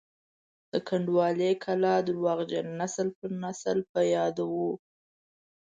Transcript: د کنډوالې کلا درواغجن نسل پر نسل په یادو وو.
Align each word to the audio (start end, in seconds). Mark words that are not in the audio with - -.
د 0.71 0.73
کنډوالې 0.87 1.51
کلا 1.63 1.95
درواغجن 2.07 2.67
نسل 2.79 3.07
پر 3.17 3.29
نسل 3.43 3.77
په 3.91 3.99
یادو 4.15 4.45
وو. 4.57 4.71